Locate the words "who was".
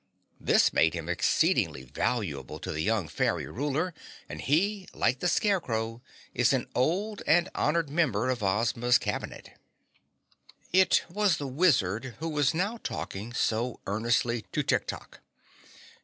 12.17-12.55